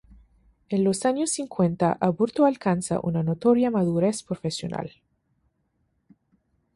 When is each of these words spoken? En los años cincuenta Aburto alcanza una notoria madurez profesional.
En 0.69 0.83
los 0.83 1.05
años 1.05 1.29
cincuenta 1.29 1.95
Aburto 2.01 2.47
alcanza 2.47 2.99
una 3.03 3.21
notoria 3.21 3.69
madurez 3.69 4.23
profesional. 4.23 4.93